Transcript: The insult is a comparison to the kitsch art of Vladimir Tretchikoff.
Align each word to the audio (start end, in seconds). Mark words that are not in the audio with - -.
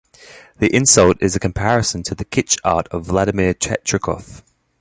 The 0.57 0.75
insult 0.75 1.21
is 1.21 1.35
a 1.35 1.39
comparison 1.39 2.01
to 2.05 2.15
the 2.15 2.25
kitsch 2.25 2.57
art 2.63 2.87
of 2.87 3.05
Vladimir 3.05 3.53
Tretchikoff. 3.53 4.41